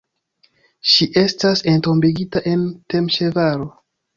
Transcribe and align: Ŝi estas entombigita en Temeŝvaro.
Ŝi 0.93 1.07
estas 1.25 1.63
entombigita 1.73 2.45
en 2.55 2.67
Temeŝvaro. 2.95 3.73